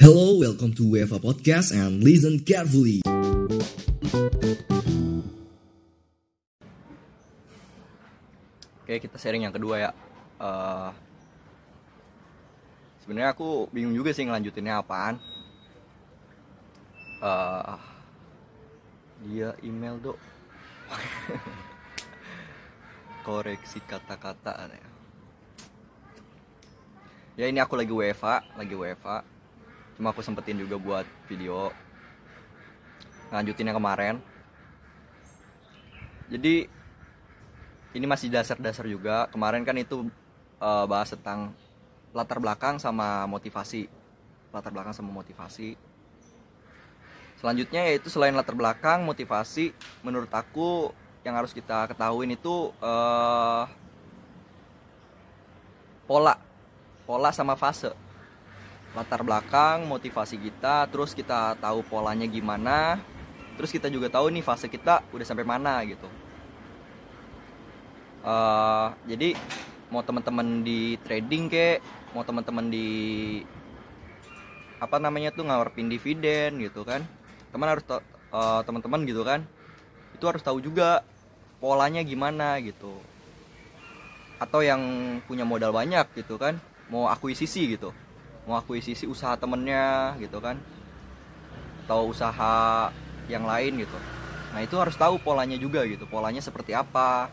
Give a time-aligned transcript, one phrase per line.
[0.00, 3.04] Hello, welcome to UEFA Podcast and listen carefully.
[8.80, 9.90] Oke, kita sharing yang kedua ya.
[10.40, 10.90] Eh,
[13.04, 15.20] Sebenarnya aku bingung juga sih ngelanjutinnya apaan.
[17.20, 17.76] Eh,
[19.28, 20.16] dia email dok.
[23.28, 24.88] Koreksi kata-kata ya.
[27.36, 29.39] Ya ini aku lagi WFA, lagi WFA.
[30.00, 31.68] Cuma aku sempetin juga buat video.
[33.28, 34.16] Lanjutin yang kemarin.
[36.32, 36.64] Jadi
[37.92, 39.28] ini masih dasar-dasar juga.
[39.28, 40.08] Kemarin kan itu
[40.56, 41.52] eh, bahas tentang
[42.16, 43.92] latar belakang sama motivasi.
[44.56, 45.76] Latar belakang sama motivasi.
[47.36, 50.96] Selanjutnya yaitu selain latar belakang, motivasi, menurut aku
[51.28, 53.62] yang harus kita ketahuin itu eh,
[56.08, 56.40] pola,
[57.04, 57.92] pola sama fase.
[58.90, 62.98] Latar belakang, motivasi kita, terus kita tahu polanya gimana,
[63.54, 66.10] terus kita juga tahu nih fase kita udah sampai mana gitu.
[68.26, 69.38] Eh, jadi
[69.94, 71.78] mau teman-teman di trading kek,
[72.12, 72.88] mau teman-teman di
[74.82, 77.06] apa namanya tuh ngarepin dividen gitu kan,
[77.54, 79.46] teman harus eh, teman-teman gitu kan,
[80.18, 81.06] itu harus tahu juga
[81.62, 82.98] polanya gimana gitu.
[84.42, 84.82] Atau yang
[85.30, 86.58] punya modal banyak gitu kan,
[86.90, 87.94] mau akuisisi gitu,
[88.50, 90.58] mau akuisisi usaha temennya gitu kan,
[91.86, 92.90] atau usaha
[93.30, 93.94] yang lain gitu.
[94.50, 97.30] Nah itu harus tahu polanya juga gitu, polanya seperti apa,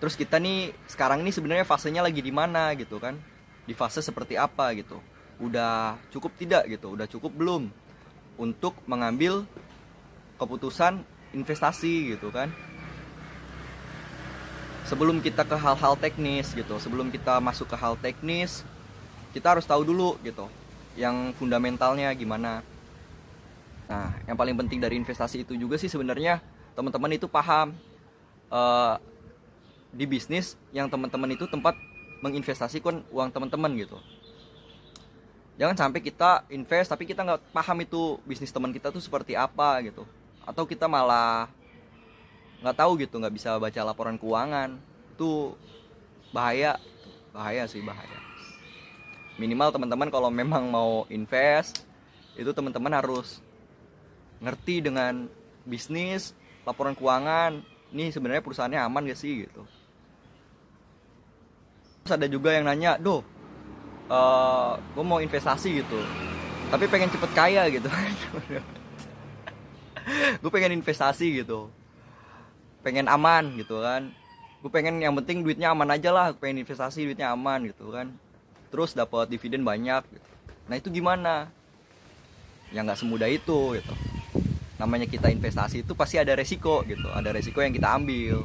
[0.00, 3.20] terus kita nih sekarang ini sebenarnya fasenya lagi di mana gitu kan.
[3.64, 5.00] Di fase seperti apa gitu.
[5.40, 6.92] Udah cukup tidak gitu.
[6.92, 7.72] Udah cukup belum
[8.36, 9.48] untuk mengambil
[10.36, 11.00] keputusan
[11.32, 12.52] investasi gitu kan.
[14.84, 16.76] Sebelum kita ke hal-hal teknis gitu.
[16.76, 18.68] Sebelum kita masuk ke hal teknis
[19.34, 20.46] kita harus tahu dulu gitu
[20.94, 22.62] yang fundamentalnya gimana
[23.84, 26.40] nah yang paling penting dari investasi itu juga sih sebenarnya
[26.72, 27.74] teman-teman itu paham
[28.48, 28.94] eh,
[29.94, 31.78] di bisnis yang teman-teman itu tempat
[32.18, 33.98] menginvestasikan uang teman-teman gitu.
[35.54, 39.78] Jangan sampai kita invest tapi kita nggak paham itu bisnis teman kita tuh seperti apa
[39.86, 40.02] gitu.
[40.42, 41.46] Atau kita malah
[42.58, 44.80] nggak tahu gitu, nggak bisa baca laporan keuangan.
[45.14, 45.54] Itu
[46.34, 46.80] bahaya,
[47.30, 48.23] bahaya sih bahaya.
[49.34, 51.82] Minimal teman-teman kalau memang mau invest
[52.38, 53.42] itu teman-teman harus
[54.38, 55.26] ngerti dengan
[55.66, 57.62] bisnis, laporan keuangan.
[57.94, 59.62] Ini sebenarnya perusahaannya aman gak sih gitu.
[62.04, 63.24] Terus ada juga yang nanya, doh,
[64.92, 65.96] gue mau investasi gitu,
[66.68, 67.88] tapi pengen cepet kaya gitu.
[70.44, 71.72] gue pengen investasi gitu,
[72.84, 74.12] pengen aman gitu kan.
[74.60, 78.12] Gue pengen yang penting duitnya aman aja lah, pengen investasi duitnya aman gitu kan.
[78.74, 80.02] Terus dapat dividen banyak.
[80.10, 80.28] Gitu.
[80.66, 81.46] Nah itu gimana?
[82.74, 83.94] Ya nggak semudah itu gitu.
[84.82, 88.42] Namanya kita investasi itu pasti ada resiko gitu, ada resiko yang kita ambil.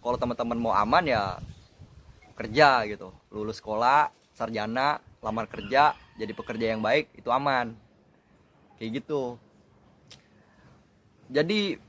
[0.00, 1.36] Kalau teman-teman mau aman ya
[2.36, 7.72] kerja gitu lulus sekolah sarjana lamar kerja jadi pekerja yang baik itu aman
[8.76, 9.40] kayak gitu
[11.32, 11.80] jadi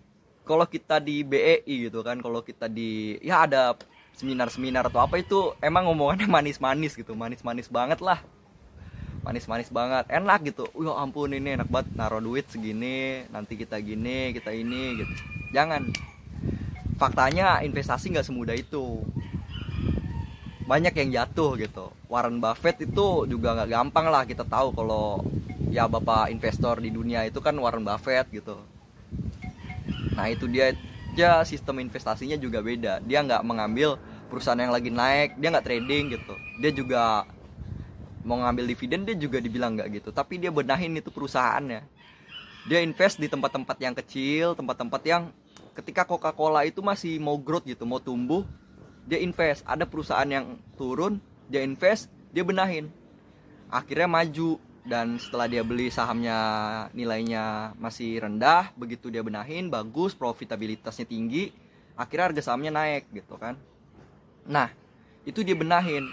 [0.47, 3.75] kalau kita di BEI gitu kan kalau kita di ya ada
[4.17, 8.19] seminar-seminar atau apa itu emang ngomongannya manis-manis gitu manis-manis banget lah.
[9.21, 10.65] Manis-manis banget enak gitu.
[10.81, 15.13] Ya ampun ini enak banget naruh duit segini nanti kita gini kita ini gitu.
[15.53, 15.93] Jangan.
[16.97, 19.05] Faktanya investasi nggak semudah itu.
[20.65, 21.93] Banyak yang jatuh gitu.
[22.09, 25.21] Warren Buffett itu juga nggak gampang lah kita tahu kalau
[25.69, 28.57] ya bapak investor di dunia itu kan Warren Buffett gitu.
[30.17, 30.73] Nah itu dia
[31.17, 33.01] ya sistem investasinya juga beda.
[33.01, 33.97] Dia nggak mengambil
[34.29, 36.33] perusahaan yang lagi naik dia nggak trading gitu.
[36.61, 37.25] Dia juga
[38.21, 40.09] mau ngambil dividen dia juga dibilang nggak gitu.
[40.13, 41.81] Tapi dia benahin itu perusahaannya.
[42.69, 45.33] Dia invest di tempat-tempat yang kecil tempat-tempat yang
[45.73, 48.45] ketika Coca-Cola itu masih mau growth gitu mau tumbuh
[49.09, 49.65] dia invest.
[49.65, 51.17] Ada perusahaan yang turun
[51.49, 52.93] dia invest dia benahin.
[53.73, 56.39] Akhirnya maju dan setelah dia beli sahamnya
[56.95, 61.51] nilainya masih rendah begitu dia benahin bagus profitabilitasnya tinggi
[61.99, 63.59] akhirnya harga sahamnya naik gitu kan.
[64.47, 64.71] Nah
[65.27, 66.07] itu dia benahin.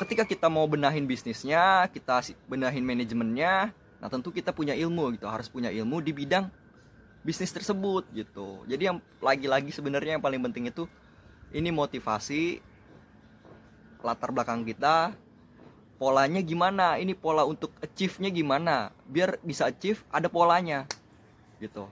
[0.00, 5.28] Ketika kita mau benahin bisnisnya kita benahin manajemennya nah tentu kita punya ilmu gitu.
[5.28, 6.48] Harus punya ilmu di bidang
[7.20, 8.64] bisnis tersebut gitu.
[8.64, 10.88] Jadi yang lagi-lagi sebenarnya yang paling penting itu
[11.52, 12.64] ini motivasi
[14.00, 15.12] latar belakang kita
[16.00, 16.96] polanya gimana?
[16.96, 18.88] Ini pola untuk achieve-nya gimana?
[19.04, 20.88] Biar bisa achieve ada polanya.
[21.60, 21.84] Gitu.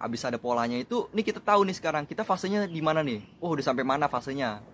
[0.00, 3.20] Habis ada polanya itu nih kita tahu nih sekarang kita fasenya di mana nih?
[3.44, 4.64] Oh udah sampai mana fasenya?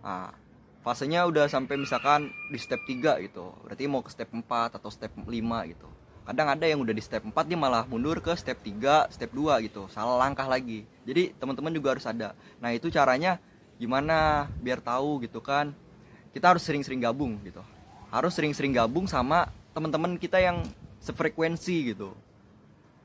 [0.00, 0.32] Nah,
[0.80, 3.52] fasenya udah sampai misalkan di step 3 gitu.
[3.60, 5.28] Berarti mau ke step 4 atau step 5
[5.70, 5.86] gitu.
[6.24, 9.68] Kadang ada yang udah di step 4 dia malah mundur ke step 3 step 2
[9.68, 9.84] gitu.
[9.92, 10.88] Salah langkah lagi.
[11.04, 12.32] Jadi teman-teman juga harus ada.
[12.58, 13.36] Nah itu caranya
[13.76, 14.48] gimana?
[14.64, 15.76] Biar tahu gitu kan.
[16.32, 17.62] Kita harus sering-sering gabung gitu
[18.14, 20.62] harus sering-sering gabung sama teman-teman kita yang
[21.02, 22.14] sefrekuensi gitu.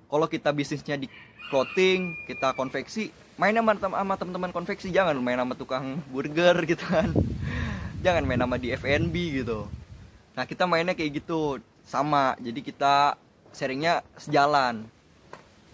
[0.06, 1.10] Kalau kita bisnisnya di
[1.50, 3.10] clothing kita konveksi
[3.42, 7.10] main sama sama teman-teman konveksi jangan main sama tukang burger gitu kan.
[8.06, 9.66] Jangan main sama di FNB gitu.
[10.38, 11.58] Nah kita mainnya kayak gitu
[11.90, 12.38] sama.
[12.38, 13.18] Jadi kita
[13.50, 14.86] sharingnya sejalan.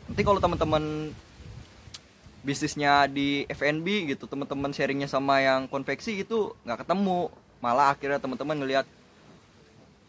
[0.07, 1.11] Nanti kalau teman-teman
[2.45, 7.27] bisnisnya di FNB gitu teman-teman sharingnya sama yang konveksi itu nggak ketemu.
[7.59, 8.87] Malah akhirnya teman-teman ngelihat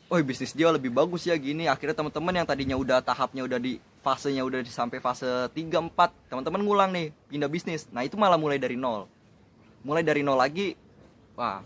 [0.07, 1.67] oh bisnis dia lebih bagus ya gini.
[1.67, 6.61] Akhirnya teman-teman yang tadinya udah tahapnya udah di fasenya udah sampai fase 3 4 teman-teman
[6.63, 7.91] ngulang nih pindah bisnis.
[7.91, 9.11] Nah itu malah mulai dari nol.
[9.83, 10.79] Mulai dari nol lagi
[11.35, 11.63] wah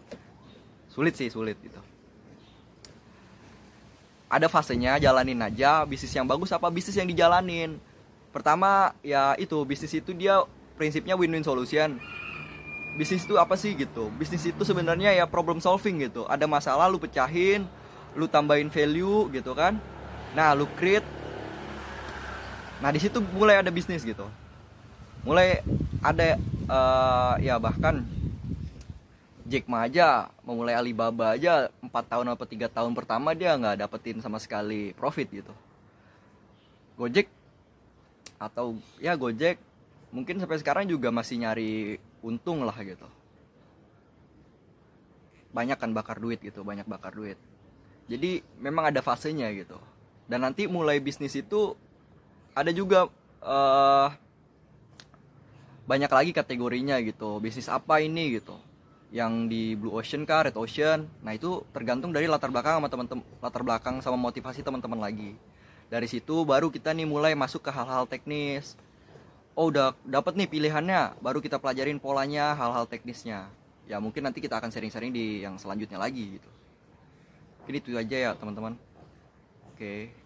[0.89, 1.79] sulit sih sulit gitu.
[4.31, 7.77] Ada fasenya jalanin aja bisnis yang bagus apa bisnis yang dijalanin.
[8.31, 10.41] Pertama ya itu bisnis itu dia
[10.81, 12.01] prinsipnya win-win solution.
[12.97, 14.11] Bisnis itu apa sih gitu?
[14.19, 16.27] Bisnis itu sebenarnya ya problem solving gitu.
[16.27, 17.69] Ada masalah lu pecahin
[18.15, 19.79] lu tambahin value gitu kan.
[20.35, 21.07] Nah lu create.
[22.81, 24.27] Nah di situ mulai ada bisnis gitu.
[25.23, 25.61] Mulai
[26.01, 28.03] ada uh, ya bahkan
[29.51, 34.23] Jack Ma aja memulai Alibaba aja empat tahun atau tiga tahun pertama dia nggak dapetin
[34.23, 35.53] sama sekali profit gitu.
[36.97, 37.29] Gojek
[38.41, 39.59] atau ya Gojek
[40.11, 43.07] mungkin sampai sekarang juga masih nyari untung lah gitu.
[45.51, 47.37] Banyak kan bakar duit gitu banyak bakar duit
[48.11, 49.79] jadi memang ada fasenya gitu.
[50.27, 51.79] Dan nanti mulai bisnis itu
[52.59, 53.07] ada juga
[53.39, 54.11] uh,
[55.87, 57.39] banyak lagi kategorinya gitu.
[57.39, 58.59] Bisnis apa ini gitu?
[59.15, 61.07] Yang di blue ocean kah red ocean?
[61.23, 65.39] Nah itu tergantung dari latar belakang sama teman-teman latar belakang sama motivasi teman-teman lagi.
[65.87, 68.75] Dari situ baru kita nih mulai masuk ke hal-hal teknis.
[69.55, 73.47] Oh udah dapat nih pilihannya baru kita pelajarin polanya hal-hal teknisnya.
[73.87, 76.51] Ya mungkin nanti kita akan sharing-sharing di yang selanjutnya lagi gitu
[77.71, 78.75] ini itu aja ya teman-teman.
[79.73, 80.20] Oke